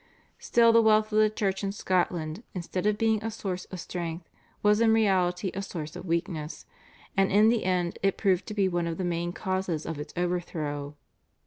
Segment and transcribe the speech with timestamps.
[0.39, 4.27] Still the wealth of the Church in Scotland instead of being a source of strength
[4.63, 6.65] was in reality a source of weakness,
[7.15, 10.11] and in the end it proved to be one of the main causes of its
[10.17, 10.95] overthrow.